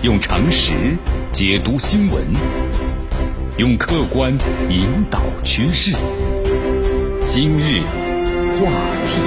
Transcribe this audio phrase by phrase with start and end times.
[0.00, 0.96] 用常识
[1.32, 2.24] 解读新闻，
[3.58, 4.32] 用客观
[4.70, 5.90] 引导趋势。
[7.24, 7.80] 今日
[8.52, 8.70] 话
[9.04, 9.20] 题，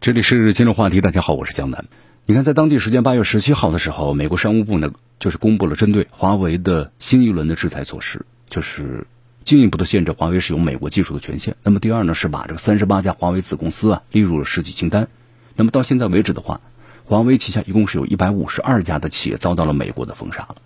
[0.00, 1.00] 这里是今日话题。
[1.00, 1.84] 大家好，我是江南。
[2.26, 4.90] 你看，在当地时间八月十七号的时候，美国商务部呢
[5.20, 9.06] 就是公布了针对华为的新一轮的制裁措施，就是
[9.44, 11.54] 进一步的限制华为使用美国技术的权限。
[11.62, 15.06] 那么第二呢是把这个三十八家华为子公司啊列入了实体清单。
[15.54, 16.60] 那么到现在为止的话，
[17.06, 20.56] 华为旗下一共是有一百五十二家的企业遭到了美国的封杀了。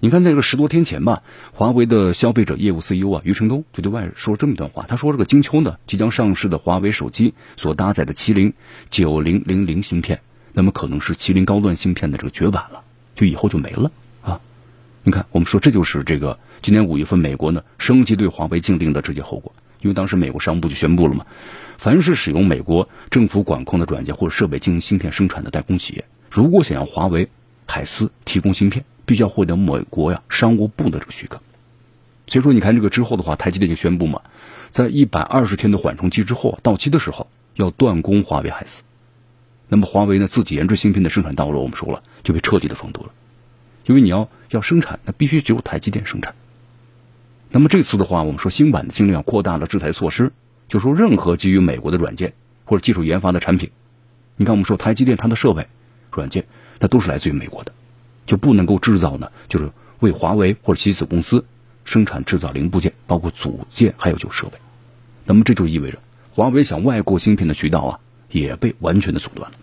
[0.00, 8.54] 你看，在这个十多天前吧，华为的消费者业务 CEO 啊，余承东就对外说这么一段话，他说：“这个金秋呢，即将上市的华为手机所搭载的麒麟
[8.90, 10.20] 九零零零芯片，
[10.52, 12.82] 那么可能是麒麟高端芯片的这个绝版了，
[13.16, 13.90] 就以后就没了
[14.22, 14.40] 啊。”
[15.02, 21.26] 你看，我们说这就是这个今年五月份美国呢升级对华为禁令的直接后果，因为当时美国商务部就宣布了嘛，
[21.76, 27.28] 凡是使用美国政府管控的软件或者设备进行芯片生产的代工企业，如果想要华为、
[27.66, 28.84] 海思提供芯片。
[29.08, 31.40] 必须要获得美国呀商务部的这个许可，
[32.26, 34.20] 所以说你看这个之后的话，台积电就宣布嘛，
[34.70, 38.82] 在一百二十天的缓冲期之后到期的时候要断供华为海思，
[39.66, 43.12] 那么华为呢自己研制芯片的生产道路，我们说了就被彻底的封堵了，
[43.86, 46.34] 因为你要要生产，那必须只有台积电生产。
[47.50, 50.32] 那么这次的话，我们说新版的禁令扩大了制裁措施，
[50.68, 53.70] 就说任何基于美国的软件或者技术研发的产品，
[54.36, 55.66] 你看我们说台积电它的设备、
[56.12, 56.44] 软件，
[56.78, 57.72] 它都是来自于美国的。
[58.26, 61.46] 就不能够制造呢，就是为华为或者其子公司
[61.84, 64.58] 生产制造零部件，包括组件，还有就是设备。
[65.24, 65.98] 那么这就意味着
[66.32, 69.56] 华为想外购芯片的渠道啊，也被完全的阻断了。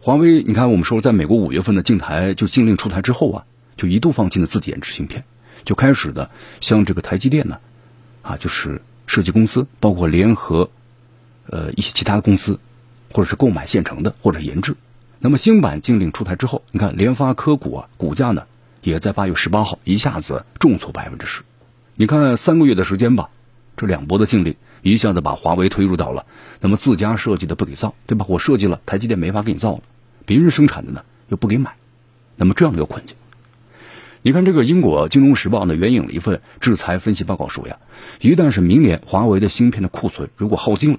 [0.00, 3.44] 华为，你看我们说，在美国五月份的禁台就禁令出台之后啊，
[3.76, 5.24] 就一度放弃了自己研制芯片，
[5.66, 6.30] 就开始的
[6.62, 7.58] 向这个台积电呢，
[8.22, 10.70] 啊，就是设计公司，包括联合
[11.50, 12.58] 呃一些其他的公司，
[13.12, 14.74] 或者是购买现成的，或者研制。
[15.18, 18.44] 那么新版禁令出台之后，你看联发科股啊，股价呢
[18.80, 21.42] 也在八月十八号一下子重挫百分之十。
[21.96, 23.28] 你看三个月的时间吧，
[23.76, 26.26] 这两波的禁令一下子把华为推入到了
[26.60, 28.24] 那么自家设计的不给造，对吧？
[28.28, 29.82] 我设计了，台积电没法给你造了，
[30.26, 31.74] 别人生产的呢又不给买，
[32.36, 33.16] 那么这样的一个困境。
[34.26, 37.78] 你看这个英国金融时报呢援引了一份制裁分析报告说呀，
[38.20, 40.98] 一旦是明年华为的芯片的库存如果耗尽了。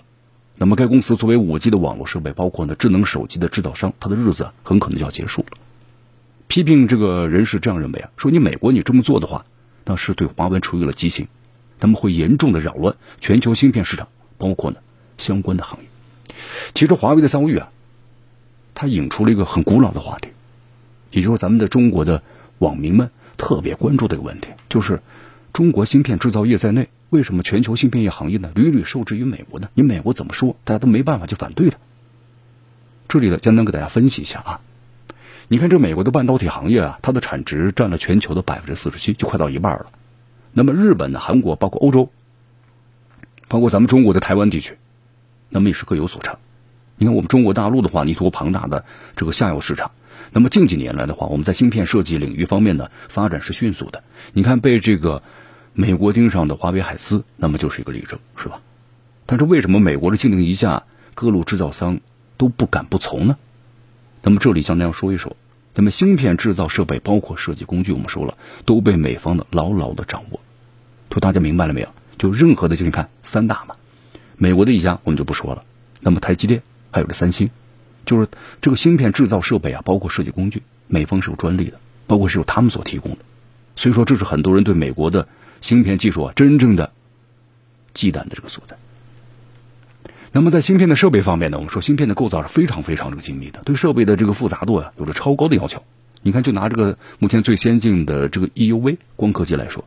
[0.56, 5.58] 那么，该公司作为五 G 的网络设备，包括呢智能手机的制造商，它的日子很可能就要结束了。
[6.48, 9.44] 批评这个人士这样认为啊，说你美国你这么做的话，
[9.84, 11.28] 那是对华为处于了畸形，
[11.82, 14.08] 他们会严重的扰乱全球芯片市场，
[14.38, 14.78] 包括呢
[15.18, 16.34] 相关的行业。
[16.74, 17.72] 其实华为的遭遇啊，
[18.74, 20.30] 它引出了一个很古老的话题，
[21.12, 22.24] 也就是咱们的中国的
[22.60, 25.02] 网民们特别关注的一个问题，就是
[25.54, 26.90] 中国芯片制造业在内。
[27.10, 29.70] 为什么全球芯片业行业呢屡屡受制于美国呢？
[29.74, 31.78] 你美国怎么说，大家都没办法去反对它。
[33.08, 34.60] 这里呢，简单给大家分析一下啊。
[35.48, 39.86] 你看这美国的半导体行业啊，它的产值占了全球的百分之四十七，就快到一半了。
[40.52, 42.12] 那么日本呢、韩国，包括欧洲，
[43.48, 44.78] 包括咱们中国的台湾地区，
[45.48, 46.40] 那么也是各有所长。
[46.98, 48.84] 你看我们中国大陆的话，你多庞大的
[49.16, 49.92] 这个下游市场。
[50.32, 54.04] 那么近几年来的话，我们在芯片设计领域方面呢，发展是迅速的。
[54.34, 55.24] 你看被这个。
[55.80, 58.62] 美国盯上的华为海思，那么就是一个例证，是吧？
[59.28, 62.00] 但是为什么美国的禁令一下，各路制造商
[62.36, 63.38] 都不敢不从呢？
[64.24, 65.38] 那么这里向大家说一说，
[65.76, 70.40] 那么芯片制造设备，包括设计工具，我们说了都被美方的牢牢的掌握。
[71.12, 71.90] 就大家明白了没有？
[72.18, 73.76] 就任何的，就你看三大嘛，
[74.36, 75.64] 美国的一家我们就不说了。
[76.00, 77.52] 那么台积电还有这三星，
[78.08, 78.28] 就是
[78.60, 83.20] 这个芯片制造设备啊，包括设计工具，美方是有专利的，包括是由他们所提供的。
[83.76, 85.28] 所以说，这是很多人对美国的。
[85.60, 86.92] 芯片技术啊，真正的
[87.96, 88.78] 忌惮的这个所在。
[90.32, 95.82] 那么在芯片的设备方面呢，我们说芯片的构造是非常非常这个精密的，对设备的这个复杂度啊有着超高的要求。
[96.22, 99.84] 你看，就拿这个目前最先进的这个 EUV 光刻机来说，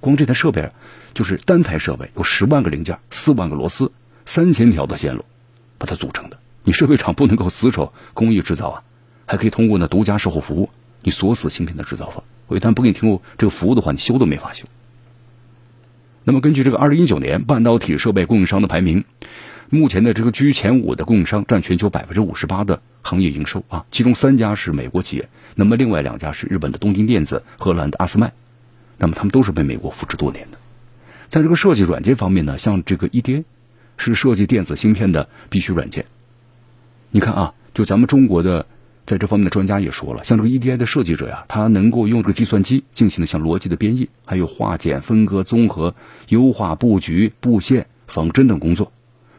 [0.00, 0.72] 光这台设备
[1.14, 3.92] 就是单台设备有十万个零件、四万个螺丝、
[4.26, 5.24] 三千条的线路
[5.78, 6.36] 把它组成的。
[6.64, 8.82] 你设备厂不能够死守工艺制造啊，
[9.26, 10.70] 还可以通过呢独家售后服务，
[11.02, 12.24] 你锁死芯片的制造方。
[12.46, 14.64] 我一旦不给你提供这个服务的话，你修都没法修。
[16.24, 19.04] 那么根据这个二零一九年半导体设备供应商的排名，
[19.68, 28.32] 目前的这个居前五的供应商占全球百分之五十八的行业营收啊，其中三家是美国企业，那么另外两家是日本的东京电子、荷兰的阿斯麦，
[28.96, 30.58] 那么他们都是被美国扶持多年的。
[31.28, 33.44] 在这个设计软件方面呢，像这个 EDA
[33.98, 36.06] 是设计电子芯片的必须软件。
[37.14, 38.66] 你看啊，就咱们中国的。
[39.06, 45.94] 在这方面的专家也说了，像这个 EDI 的设计者呀，他能够用这个计算机进行的像逻辑的编译，还有化简、分割、综合、
[46.30, 48.90] 优化布局、布线、仿真等工作。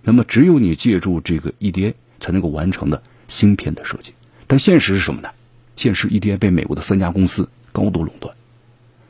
[0.03, 4.13] 那么，只有你借助这个 EDA，才能够完成的芯片的设计。
[4.45, 5.29] 但现实是什么呢？
[5.75, 8.35] 现实 EDA 被美国的三家公司高度垄断。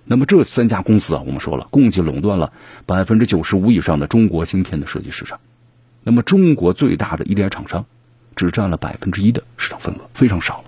[0.05, 2.53] 那么这三家公司啊，我们说了，共计垄断了
[2.85, 5.41] 百分之九十五以上的中国芯片的设计市场。
[6.01, 7.85] 那么中国最大的 EDA 厂商
[8.35, 10.65] 只占了百分之一的市场份额，非常少了。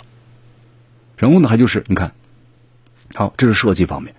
[1.17, 2.13] 然后呢，还就是你看，
[3.13, 4.15] 好，这是设计方面，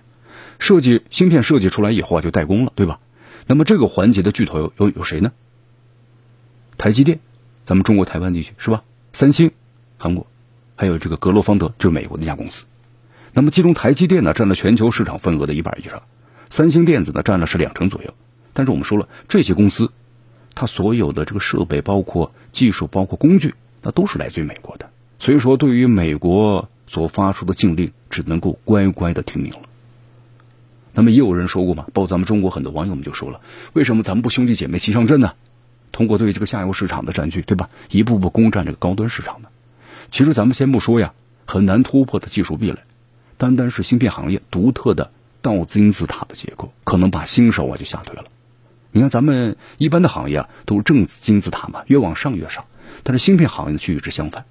[0.59, 2.99] 设计芯片设计出来以后啊，就代工了，对吧？
[3.47, 5.31] 那么这个环节的巨头有有有谁呢？
[6.77, 7.19] 台积电，
[7.65, 8.83] 咱们中国台湾地区是吧？
[9.13, 9.51] 三星，
[9.97, 10.27] 韩国，
[10.75, 12.65] 还有这个格罗方德，就是美国的一家公司。
[13.33, 16.03] 那么其中台积电呢，占了全球市场份额的一半以上，
[16.49, 18.13] 三星电子呢占了是两成左右。
[18.53, 19.91] 但是我们说了，这些公司，
[20.59, 24.89] 它所有的这个设备、包括技术、包括工具，那都是来自于美国的。
[25.17, 29.59] 所以说，对于美国所发出的禁令，只能够乖乖的听命了。
[30.91, 33.39] 那么也有人说过嘛，包括咱们中国很多网友们就说了，
[33.71, 35.31] 为什么咱们不兄弟姐妹齐上阵呢？
[35.93, 37.69] 通过对这个下游市场的占据，对吧？
[37.89, 39.47] 一步步攻占这个高端市场呢？
[40.11, 41.13] 其实咱们先不说呀，
[41.45, 42.79] 很难突破的技术壁垒。
[43.37, 45.09] 单单是芯片行业独特的
[45.41, 48.25] 倒金字塔的结构，可能把新手啊就吓退了。
[48.91, 52.65] 你看咱们一般的行业啊都是正金字塔嘛，越往上越少。
[53.03, 54.45] 但是芯片行业却与之相反，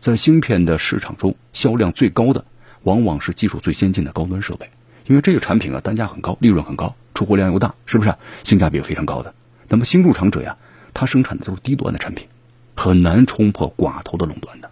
[0.00, 2.44] 在芯片的市场中，销量最高的
[2.82, 4.68] 往往是技术最先进的高端设备，
[5.06, 8.14] 因为这个产品啊单价很高，利润很高，出货量又大，是不是？
[8.42, 9.32] 性价比非常高的。
[9.68, 10.56] 那么新入场者呀，
[10.92, 12.26] 他生产的都是低端的产品，
[12.74, 14.70] 很难冲破寡头的垄断的。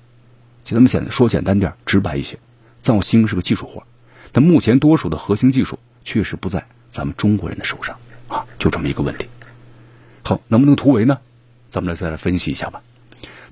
[0.64, 2.38] 就咱们简说简单点，直白一些。
[2.82, 3.85] 造芯是个技术活，
[4.32, 7.97] 但目前多数的核心技术确实不在咱们中国人的手上
[8.28, 9.26] 啊，就这么一个问题。
[10.23, 11.19] 好，能不能突围呢？
[11.70, 12.82] 咱们来再来分析一下吧。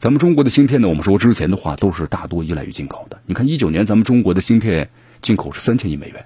[0.00, 3.21] 咱们中国的芯片呢，我们说之前的话都是大多依赖于进口的。
[3.26, 4.91] 你看一九年咱们中国的芯片
[5.23, 6.25] 进口是三千亿美元，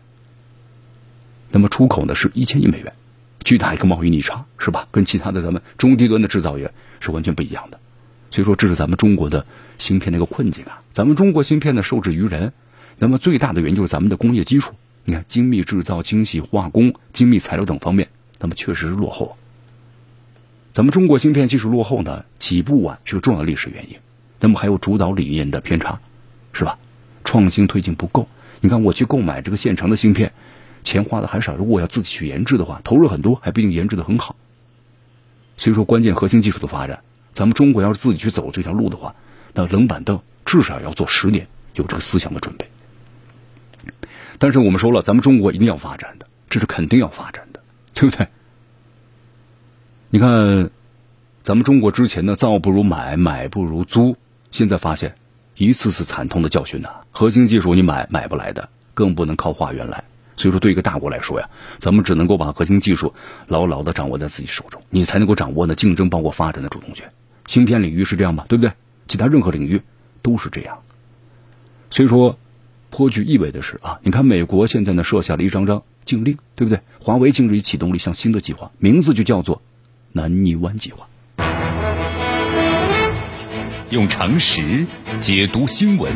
[1.50, 2.92] 那么出口呢是一千亿美元，
[3.44, 4.88] 巨大一个贸易逆差是吧？
[4.90, 7.78] 跟其他的咱们中低端的制造业是完全不一样的。
[8.30, 9.46] 所以说这是咱们中国的
[9.78, 10.82] 芯片的一个困境啊。
[10.92, 12.52] 咱们中国芯片呢受制于人。
[13.00, 14.74] 那么最大的原因就是咱们的工业基础，
[15.04, 19.36] 你看精密制造、精细化工、精密材料等方面，那么确实是落后。
[20.72, 23.96] 咱们中国芯片技术落后呢，起步晚是个重要历史原因。
[24.40, 25.98] 那么还有主导理念的偏差，
[26.52, 26.78] 是吧？
[27.24, 28.28] 创新推进不够。
[28.60, 30.32] 你看我去购买这个现成的芯片，
[30.84, 31.56] 钱花的还少。
[31.56, 34.36] 如果要自己去研制的话，投入很多，还不一定研制的很好。
[35.56, 37.02] 所以说，关键核心技术的发展，
[37.34, 39.16] 咱们中国要是自己去走这条路的话，
[39.54, 42.68] 那冷板凳至少要做十年，有这个思想的准备。
[44.38, 47.47] 但是我们说了，咱们中国一定要发展的，这是肯定要发展的，
[48.00, 48.28] 对不对？
[50.10, 50.70] 你看，
[51.42, 54.16] 咱们中国之前呢，造不如买，买不如租，
[54.52, 55.16] 现在发现
[55.56, 56.90] 一次次惨痛的教训呐。
[57.10, 60.04] 核心技术你买买不来的，更不能靠化缘来。
[60.36, 61.50] 所以说，对一个大国来说呀，
[61.80, 63.12] 咱们只能够把核心技术
[63.48, 67.10] 牢牢的掌握在自己手中，你才能够掌握呢竞争包括发展的主动权。
[67.46, 68.72] 芯片领域是这样吧，对不对？
[69.08, 69.82] 其他任何领域
[70.22, 70.78] 都是这样。
[71.90, 72.38] 所以说。
[72.90, 76.80] 颇具意味的是啊，你看美国现在呢设下了一张张禁令，对不对？
[77.00, 79.60] 华为近日已启动了一项新的计划，名字就叫做
[80.12, 81.06] “南泥湾计划”。
[83.90, 84.86] 用常识
[85.20, 86.10] 解读新闻，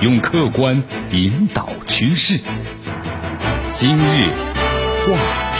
[0.00, 0.82] 用客观
[1.12, 2.40] 引导趋势。
[3.70, 4.30] 今日
[5.06, 5.51] 话。